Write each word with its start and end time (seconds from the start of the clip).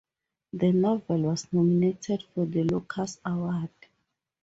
The 0.51 0.71
novel 0.71 1.19
was 1.21 1.53
nominated 1.53 2.23
for 2.33 2.47
the 2.47 2.63
Locus 2.63 3.19
Award. 3.23 3.69